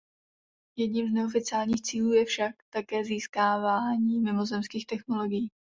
Jedním 0.77 1.07
z 1.07 1.11
neoficiálních 1.13 1.81
cílů 1.81 2.13
je 2.13 2.25
však 2.25 2.55
také 2.71 3.05
získávání 3.05 4.19
mimozemských 4.19 4.85
technologií. 4.87 5.47